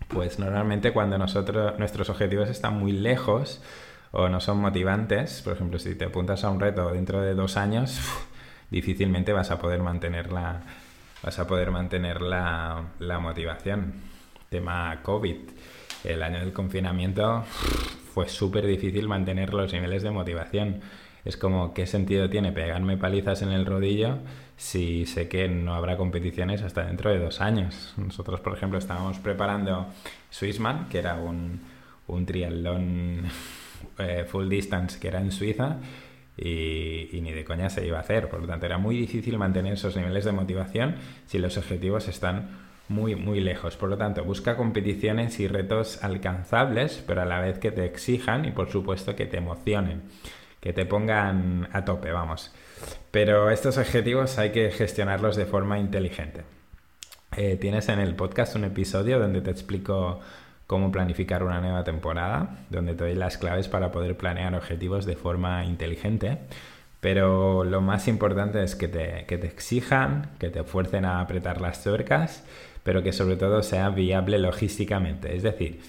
[0.07, 3.61] pues normalmente cuando nosotros, nuestros objetivos están muy lejos
[4.11, 7.57] o no son motivantes, por ejemplo, si te apuntas a un reto dentro de dos
[7.57, 7.99] años,
[8.71, 10.61] difícilmente vas a poder mantener la,
[11.23, 13.93] vas a poder mantener la, la motivación.
[14.49, 15.37] Tema COVID
[16.03, 17.43] el año del confinamiento
[18.13, 20.81] fue súper difícil mantener los niveles de motivación.
[21.25, 24.19] Es como, ¿qué sentido tiene pegarme palizas en el rodillo
[24.57, 27.93] si sé que no habrá competiciones hasta dentro de dos años?
[27.95, 29.87] Nosotros, por ejemplo, estábamos preparando
[30.29, 31.61] Swissman, que era un,
[32.07, 33.23] un triatlón
[33.99, 35.77] eh, full distance que era en Suiza,
[36.35, 38.29] y, y, ni de coña se iba a hacer.
[38.29, 42.67] Por lo tanto, era muy difícil mantener esos niveles de motivación si los objetivos están
[42.89, 43.75] muy, muy lejos.
[43.75, 48.45] Por lo tanto, busca competiciones y retos alcanzables, pero a la vez que te exijan
[48.45, 50.03] y por supuesto que te emocionen,
[50.59, 52.53] que te pongan a tope, vamos.
[53.11, 56.43] Pero estos objetivos hay que gestionarlos de forma inteligente.
[57.35, 60.19] Eh, tienes en el podcast un episodio donde te explico
[60.65, 65.15] cómo planificar una nueva temporada, donde te doy las claves para poder planear objetivos de
[65.15, 66.39] forma inteligente.
[66.99, 71.61] Pero lo más importante es que te, que te exijan, que te fuercen a apretar
[71.61, 72.43] las tuercas
[72.87, 75.35] pero que sobre todo sea viable logísticamente.
[75.35, 75.81] Es decir,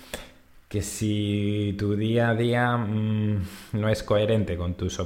[0.68, 4.98] que si tu día a día mm, no es coherente con tus,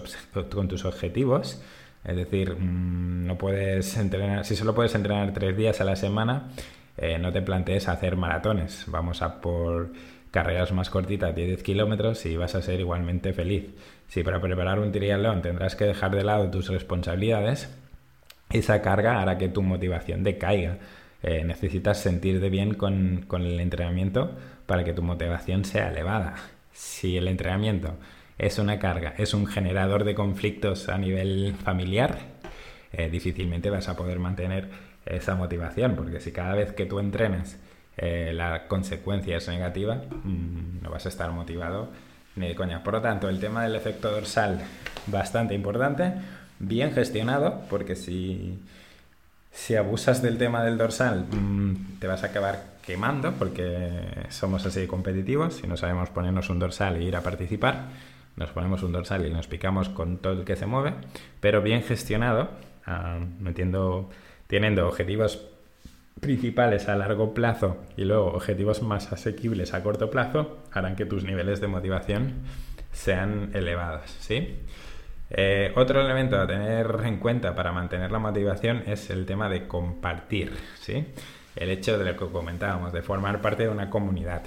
[0.51, 1.63] con tus objetivos,
[2.05, 6.51] es decir, mm, no puedes entrenar, si solo puedes entrenar tres días a la semana,
[6.97, 8.85] eh, no te plantees hacer maratones.
[8.89, 9.93] Vamos a por
[10.31, 13.67] carreras más cortitas de 10 kilómetros y vas a ser igualmente feliz.
[14.09, 17.71] Si para preparar un triatlón tendrás que dejar de lado tus responsabilidades,
[18.51, 20.79] esa carga hará que tu motivación decaiga.
[21.23, 24.33] Eh, necesitas sentirte bien con, el entrenamiento
[24.67, 26.37] para que tu motivación sea elevada.
[26.73, 27.95] Si el entrenamiento
[28.39, 32.19] es una carga, es un generador de conflictos a nivel familiar,
[32.93, 34.69] eh, difícilmente vas a poder mantener
[35.07, 37.59] esa motivación, porque si cada vez que tú entrenas
[37.97, 41.91] eh, la consecuencia es negativa, mm, no vas a estar motivado
[42.37, 42.83] ni de coña.
[42.83, 44.61] Por lo tanto, el tema del efecto dorsal,
[45.07, 46.15] bastante importante,
[46.59, 48.59] bien gestionado, porque si
[49.53, 54.87] si abusas del tema del dorsal, mm, te vas a acabar quemando porque somos así
[54.87, 55.55] competitivos.
[55.55, 57.89] Si no sabemos ponernos un dorsal e ir a participar,
[58.37, 60.95] nos ponemos un dorsal y nos picamos con todo el que se mueve,
[61.41, 62.51] pero bien gestionado,
[62.87, 64.11] ah, metiendo,
[64.47, 65.49] teniendo objetivos
[66.21, 71.25] principales a largo plazo y luego objetivos más asequibles a corto plazo, harán que tus
[71.25, 72.35] niveles de motivación
[72.93, 74.57] sean elevados, ¿sí?
[75.31, 79.67] Eh, otro elemento a tener en cuenta para mantener la motivación es el tema de
[79.67, 81.07] compartir, ¿sí?
[81.57, 84.43] El hecho de lo que comentábamos, de formar parte de una comunidad.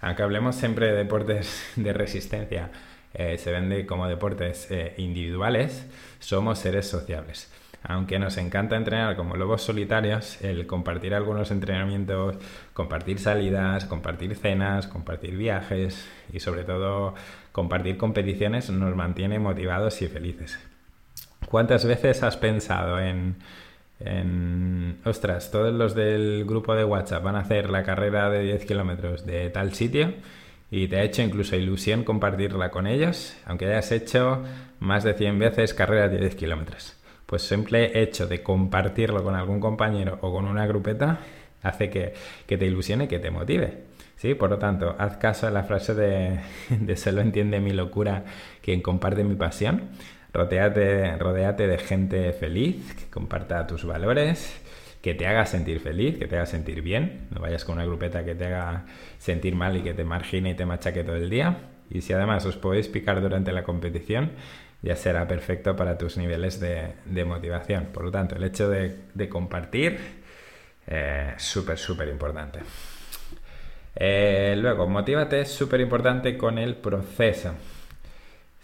[0.00, 2.70] Aunque hablemos siempre de deportes de resistencia,
[3.14, 5.86] eh, se vende como deportes eh, individuales,
[6.18, 7.50] somos seres sociables.
[7.82, 12.36] Aunque nos encanta entrenar como lobos solitarios, el compartir algunos entrenamientos,
[12.72, 17.14] compartir salidas, compartir cenas, compartir viajes y sobre todo
[17.52, 20.58] compartir competiciones nos mantiene motivados y felices.
[21.48, 23.36] ¿Cuántas veces has pensado en,
[24.00, 28.66] en, ostras, todos los del grupo de WhatsApp van a hacer la carrera de 10
[28.66, 30.12] kilómetros de tal sitio
[30.70, 34.42] y te ha hecho incluso ilusión compartirla con ellos, aunque hayas hecho
[34.80, 36.96] más de 100 veces carreras de 10 kilómetros?
[37.24, 41.18] Pues simple hecho de compartirlo con algún compañero o con una grupeta
[41.62, 42.14] hace que,
[42.46, 43.84] que te ilusione, que te motive.
[44.16, 44.34] ¿sí?
[44.34, 48.24] Por lo tanto, haz caso a la frase de, de solo entiende mi locura
[48.62, 49.88] quien comparte mi pasión.
[50.36, 54.60] Rodéate, de gente feliz, que comparta tus valores,
[55.00, 57.28] que te haga sentir feliz, que te haga sentir bien.
[57.30, 58.84] No vayas con una grupeta que te haga
[59.18, 61.56] sentir mal y que te margine y te machaque todo el día.
[61.88, 64.32] Y si además os podéis picar durante la competición,
[64.82, 67.86] ya será perfecto para tus niveles de, motivación.
[67.86, 72.60] Por lo tanto, el hecho de, compartir es eh, súper, súper importante.
[73.94, 77.54] Eh, luego, motívate es súper importante con el proceso.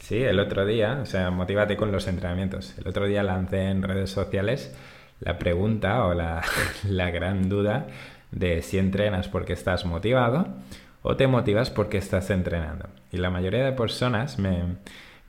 [0.03, 2.77] Sí, el otro día, o sea, motívate con los entrenamientos.
[2.77, 4.75] El otro día lancé en redes sociales
[5.21, 6.43] la pregunta o la,
[7.13, 7.87] gran duda
[8.33, 10.49] de si entrenas porque estás motivado
[11.03, 12.89] o te motivas porque estás entrenando.
[13.13, 14.79] Y la mayoría de personas me,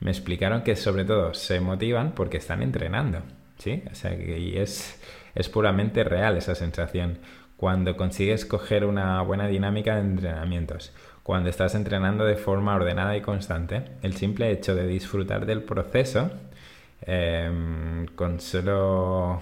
[0.04, 3.20] explicaron que sobre todo se motivan porque están entrenando.
[3.58, 3.84] ¿sí?
[3.92, 5.00] O sea, que y es,
[5.36, 7.18] es puramente real esa sensación.
[7.56, 10.92] Cuando consigues coger una buena dinámica de entrenamientos,
[11.24, 16.30] cuando estás entrenando de forma ordenada y constante, el simple hecho de disfrutar del proceso
[17.00, 19.40] em, con solo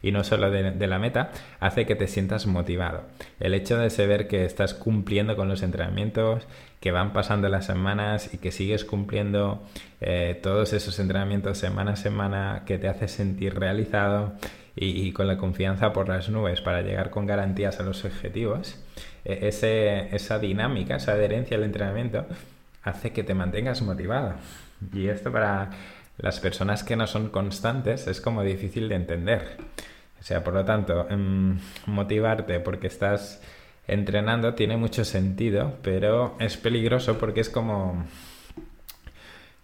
[0.00, 3.02] y no solo de, la meta, hace que te sientas motivado.
[3.40, 6.46] El hecho de saber que estás cumpliendo con los entrenamientos,
[6.78, 9.64] que van pasando las semanas y que sigues cumpliendo
[10.00, 14.34] eh, todos esos entrenamientos semana a semana, que te hace sentir realizado
[14.76, 18.78] y, con la confianza por las nubes para llegar con garantías a los objetivos,
[19.24, 19.48] e,
[20.12, 22.26] esa dinámica, esa adherencia al entrenamiento,
[22.82, 24.34] hace que te mantengas motivado.
[24.92, 25.70] Y esto para
[26.18, 29.56] las personas que no son constantes es como difícil de entender.
[30.20, 33.42] O sea, por lo tanto, em, motivarte porque estás
[33.86, 38.04] entrenando tiene mucho sentido, pero es peligroso porque es como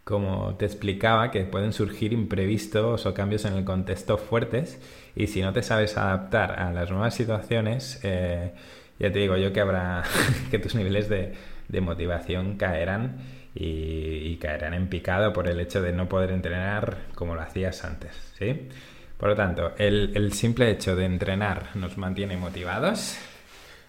[0.04, 4.80] como te explicaba, que pueden surgir imprevistos o cambios en el contexto fuertes
[5.14, 8.52] y si no te sabes adaptar a las nuevas situaciones, eh,
[8.98, 10.02] ya te digo yo que habrá
[10.50, 11.34] que tus niveles de,
[11.80, 13.16] motivación caerán
[13.54, 18.10] y, caerán en picado por el hecho de no poder entrenar como lo hacías antes,
[18.38, 18.68] ¿sí?
[19.16, 23.16] Por lo tanto, el, simple hecho de entrenar nos mantiene motivados,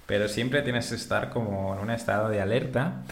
[0.05, 3.03] pero siempre tienes que estar como en un estado de alerta,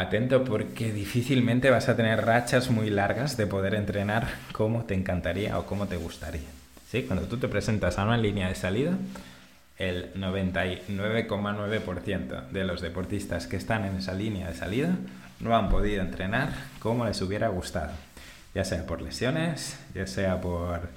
[0.00, 5.58] atento porque difícilmente vas a tener rachas muy largas de poder entrenar como te encantaría
[5.58, 6.48] o como te gustaría.
[6.90, 7.02] ¿Sí?
[7.02, 8.92] Cuando tú te presentas a una línea de salida,
[9.78, 14.96] el 99,9% de los deportistas que están en esa línea de salida
[15.40, 17.92] no han podido entrenar como les hubiera gustado
[18.56, 20.88] ya sea por lesiones, ya sea por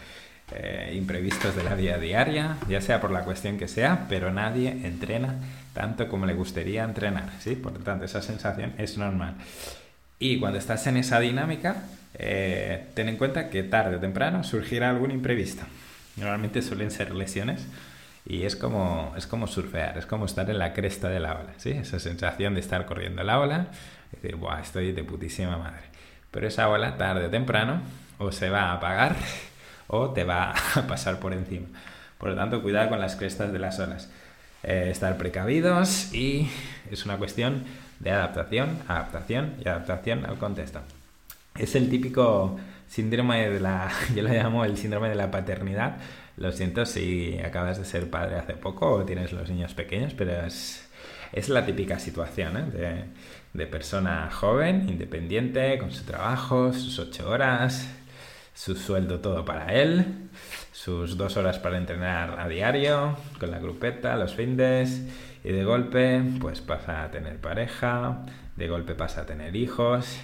[0.52, 4.70] eh, imprevistos de la vida diaria, ya sea por la cuestión que sea, pero nadie
[4.84, 5.36] entrena
[5.74, 7.56] tanto como le gustaría entrenar, ¿sí?
[7.56, 9.36] Por lo tanto, esa sensación es normal.
[10.18, 11.84] Y cuando estás en esa dinámica,
[12.16, 15.64] eh, ten en cuenta que tarde o temprano surgirá algún imprevisto.
[16.18, 17.66] Normalmente suelen ser lesiones
[18.26, 21.54] y es como, es como surfear, es como estar en la cresta de la ola,
[21.58, 21.72] ¿sí?
[21.72, 23.68] Esa sensación de estar corriendo la ola,
[24.12, 25.84] decir, Buah, estoy de putísima madre.
[26.32, 27.82] Pero esa ola, tarde o temprano,
[28.18, 29.16] o se va a apagar
[29.90, 31.68] o te va a pasar por encima.
[32.18, 34.10] Por lo tanto, cuidado con las crestas de las olas.
[34.64, 36.50] Eh, estar precavidos y
[36.92, 37.64] es una cuestión
[38.00, 40.82] de adaptación, adaptación y adaptación al contexto.
[41.58, 45.98] Es el típico síndrome de la, yo lo llamo el síndrome de la paternidad.
[46.38, 50.46] Lo siento si acabas de ser padre hace poco o tienes los niños pequeños, pero
[50.46, 50.88] es,
[51.34, 52.64] es la típica situación ¿eh?
[52.72, 53.04] de
[53.54, 57.90] de persona joven, independiente, con su trabajo, sus ocho horas,
[58.60, 60.04] su sueldo todo para él,
[60.74, 65.02] sus dos horas para entrenar a diario, con la grupeta, los findes,
[65.46, 68.26] y de golpe pues pasa a tener pareja,
[68.58, 70.20] de golpe pasa a tener hijos.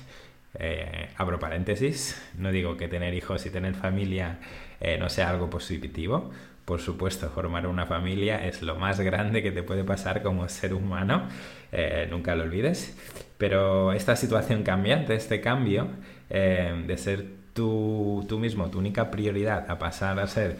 [0.55, 4.39] Eh, abro paréntesis, no digo que tener hijos y tener familia
[4.81, 6.31] eh, no sea algo positivo,
[6.65, 10.73] por supuesto, formar una familia es lo más grande que te puede pasar como ser
[10.73, 11.29] humano,
[11.71, 12.97] eh, nunca lo olvides.
[13.37, 15.87] Pero esta situación cambiante, este cambio
[16.27, 20.57] de ser tú, tú mismo, tu única prioridad, a pasar a ser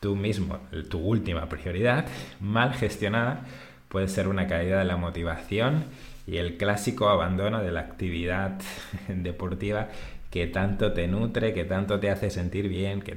[0.00, 0.58] tú mismo,
[0.90, 2.04] tu última prioridad,
[2.40, 3.46] mal gestionada,
[3.88, 5.84] puede ser una caída de la motivación
[6.26, 8.60] y el clásico abandono de la actividad
[9.08, 9.88] deportiva
[10.30, 13.14] que tanto te nutre, que tanto te hace sentir bien, que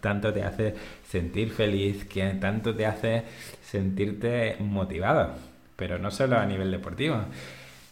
[0.00, 0.74] tanto te hace
[1.08, 3.24] sentir feliz, que tanto te hace
[3.62, 5.34] sentirte motivado.
[5.76, 7.22] Pero no solo a nivel deportivo.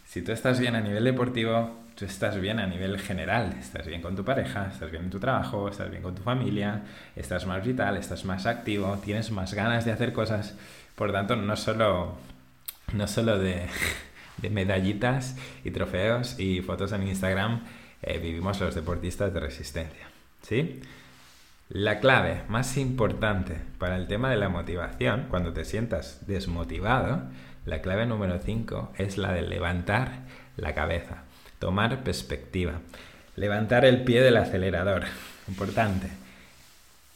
[0.05, 3.55] Si tú estás bien a nivel deportivo, tú estás bien a nivel general.
[3.59, 6.83] Estás bien con tu pareja, estás bien en tu trabajo, estás bien con tu familia,
[7.15, 10.55] estás más vital, estás más activo, tienes más ganas de hacer cosas.
[10.95, 12.15] Por tanto, no solo,
[12.93, 13.67] no solo de,
[14.51, 17.63] medallitas y trofeos y fotos en Instagram,
[18.03, 20.07] eh, vivimos los deportistas de resistencia.
[20.43, 20.81] ¿Sí?
[21.69, 27.23] La clave más importante para el tema de la motivación, cuando te sientas desmotivado,
[27.65, 30.19] la clave número 5 es la de levantar
[30.55, 31.23] la cabeza,
[31.59, 32.79] tomar perspectiva,
[33.35, 35.03] levantar el pie del acelerador.
[35.47, 36.07] Importante.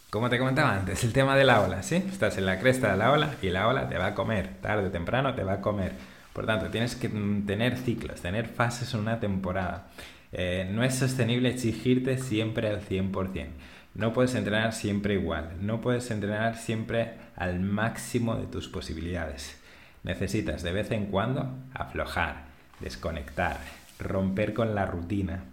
[0.10, 1.96] Como te comentaba antes, el tema de la ola, ¿sí?
[1.96, 4.88] Estás en la cresta de la ola y la ola te va a comer, tarde
[4.88, 5.94] o temprano te va a comer.
[6.34, 9.88] Por tanto, tienes que tener ciclos, tener fases en una temporada.
[10.34, 13.48] Eh, no es sostenible exigirte siempre al 100%.
[13.94, 19.60] No puedes entrenar siempre igual, no puedes entrenar siempre al máximo de tus posibilidades.
[20.04, 22.46] Necesitas de vez en cuando aflojar,
[22.80, 23.60] desconectar,
[24.02, 25.46] romper con la rutina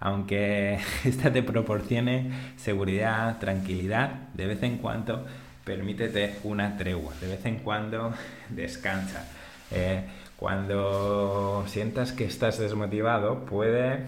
[0.00, 5.24] aunque esta te proporcione seguridad, tranquilidad, de vez en cuando
[5.64, 8.12] permítete una tregua, de vez en cuando
[8.48, 9.28] descansa.
[9.70, 10.04] Eh,
[10.36, 14.04] cuando sientas que estás desmotivado, puede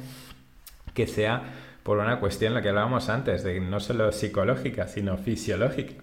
[0.95, 1.43] que sea
[1.83, 5.95] por una cuestión, la que hablábamos antes, de no solo psicológica, sino fisiológica.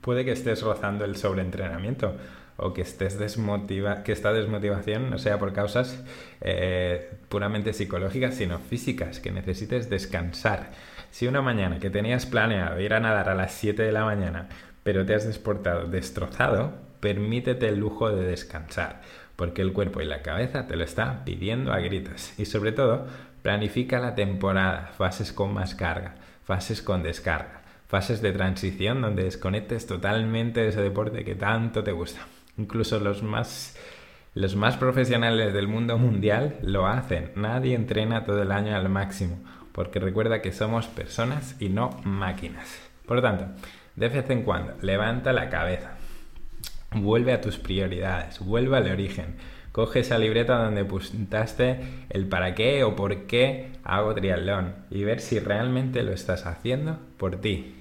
[0.00, 2.16] Puede que estés rozando el sobreentrenamiento
[2.60, 6.02] o que estés desmotiva que esta desmotivación no sea por causas
[6.40, 10.70] eh, puramente psicológicas, sino físicas, que necesites descansar.
[11.10, 14.48] Si una mañana que tenías planeado ir a nadar a las 7 de la mañana,
[14.82, 19.00] pero te has desportado destrozado, permítete el lujo de descansar,
[19.36, 22.38] porque el cuerpo y la cabeza te lo están pidiendo a gritos.
[22.38, 23.06] Y sobre todo,
[23.42, 29.86] planifica la temporada, fases con más carga, fases con descarga, fases de transición donde desconectes
[29.86, 32.20] totalmente de ese deporte que tanto te gusta.
[32.60, 33.74] Incluso los más,
[34.34, 37.32] los más profesionales del mundo mundial lo hacen.
[37.34, 39.38] Nadie entrena todo el año al máximo,
[39.72, 42.78] porque recuerda que somos personas y no máquinas.
[43.06, 43.46] Por lo tanto,
[43.96, 45.92] de vez en cuando, levanta la cabeza,
[46.92, 49.36] vuelve a tus prioridades, vuelve al origen.
[49.72, 51.80] Coge esa libreta donde apuntaste
[52.10, 56.98] el para qué o por qué hago triatlón y ver si realmente lo estás haciendo
[57.16, 57.76] por ti,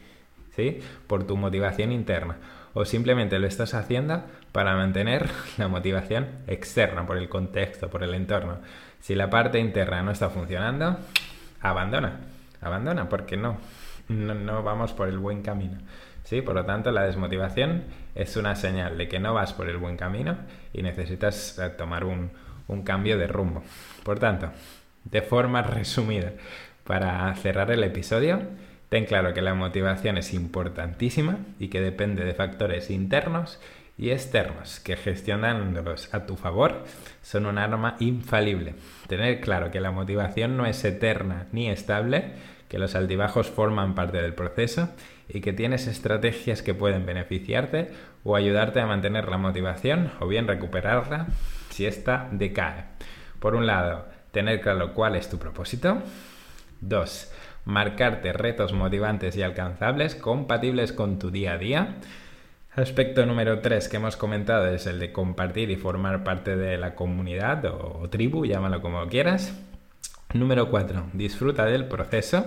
[0.55, 0.79] ¿sí?
[1.07, 2.37] Por tu motivación interna
[2.73, 8.13] o simplemente lo estás haciendo para mantener la motivación externa por el contexto, por el
[8.13, 8.59] entorno.
[8.99, 10.97] Si la parte interna no está funcionando,
[11.61, 12.19] abandona,
[12.61, 13.57] abandona, porque no,
[14.09, 15.77] no, vamos por el buen camino.
[16.23, 16.41] ¿sí?
[16.41, 17.83] Por lo tanto, la desmotivación
[18.15, 20.37] es una señal de que no vas por el buen camino
[20.73, 22.31] y necesitas eh, tomar un,
[22.67, 23.63] un cambio de rumbo.
[24.03, 24.51] Por tanto,
[25.05, 26.31] de forma resumida,
[26.83, 28.41] para cerrar el episodio,
[28.89, 33.59] Ten claro que la motivación es importantísima y que depende de factores internos
[33.99, 36.85] y externos que gestionándolos a tu favor
[37.21, 38.75] son un arma infalible.
[39.07, 42.31] Tener claro que la motivación no es eterna ni estable,
[42.69, 44.89] que los altibajos forman parte del proceso
[45.27, 47.91] y que tienes estrategias que pueden beneficiarte
[48.23, 51.27] o ayudarte a mantener la motivación o bien recuperarla
[51.69, 52.85] si ésta decae.
[53.39, 56.01] Por un lado, tener claro cuál es tu propósito.
[56.79, 57.33] Dos,
[57.65, 61.95] marcarte retos motivantes y alcanzables compatibles con tu día a día.
[62.79, 66.95] Aspecto número 3 que hemos comentado es el de compartir y formar parte de la
[66.95, 69.53] comunidad o, tribu, llámalo como quieras.
[70.33, 72.45] Número 4, disfruta del proceso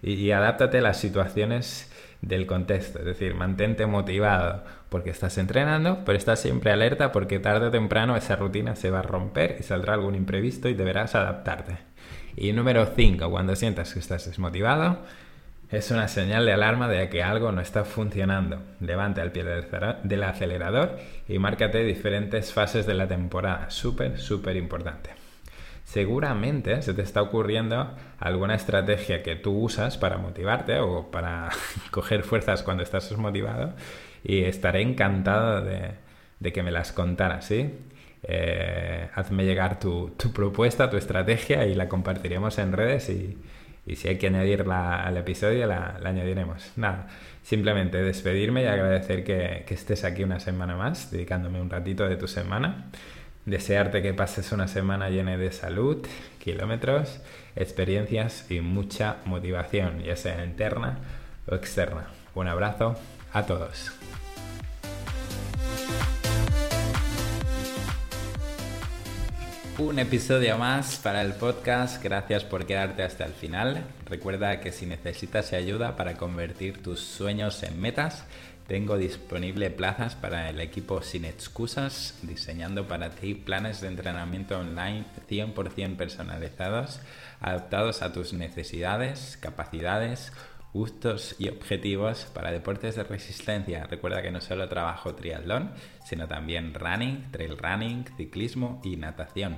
[0.00, 1.92] y, y adáptate a las situaciones
[2.22, 7.66] del contexto, es decir, mantente motivado porque estás entrenando, pero estás siempre alerta porque tarde
[7.66, 11.76] o temprano esa rutina se va a romper y saldrá algún imprevisto y deberás adaptarte.
[12.36, 15.00] Y número 5, cuando sientas que estás desmotivado,
[15.70, 18.62] es una señal de alarma de que algo no está funcionando.
[18.80, 20.98] Levanta el pie del acelerador
[21.28, 23.68] y márcate diferentes fases de la temporada.
[23.68, 25.10] Súper, súper importante.
[25.84, 31.50] Seguramente se te está ocurriendo alguna estrategia que tú usas para motivarte o para
[31.90, 33.74] coger fuerzas cuando estás desmotivado
[34.24, 37.74] y estaré encantado de, que me las contaras, ¿sí?
[38.22, 43.38] Eh, hazme llegar tu, propuesta, tu estrategia y la compartiremos en redes y,
[43.96, 46.72] si hay que añadirla al episodio la, añadiremos.
[46.76, 47.08] Nada,
[47.42, 52.16] simplemente despedirme y agradecer que, que estés aquí una semana más, dedicándome un ratito de
[52.16, 52.90] tu semana.
[53.46, 56.06] Desearte que pases una semana llena de salud,
[56.38, 57.20] kilómetros,
[57.56, 60.98] experiencias y mucha motivación, ya sea interna
[61.46, 62.08] o externa.
[62.34, 62.96] Un abrazo
[63.32, 63.92] a todos.
[69.78, 72.02] Un episodio más para el podcast.
[72.02, 73.84] Gracias por quedarte hasta el final.
[74.06, 78.24] Recuerda que si necesitas ayuda para convertir tus sueños en metas,
[78.66, 85.04] tengo disponible plazas para el equipo sin excusas, diseñando para ti planes de entrenamiento online
[85.30, 86.98] 100% personalizados,
[87.40, 90.32] adaptados a tus necesidades, capacidades,
[90.72, 93.84] gustos y objetivos para deportes de resistencia.
[93.86, 95.72] Recuerda que no solo trabajo triatlón,
[96.04, 99.56] sino también running, trail running, ciclismo y natación.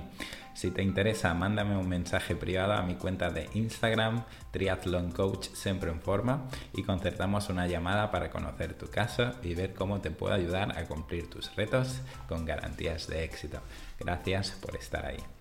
[0.53, 5.91] Si te interesa, mándame un mensaje privado a mi cuenta de Instagram, Triathlon Coach Siempre
[5.91, 10.33] en Forma, y concertamos una llamada para conocer tu caso y ver cómo te puedo
[10.33, 13.59] ayudar a cumplir tus retos con garantías de éxito.
[13.99, 15.40] Gracias por estar ahí.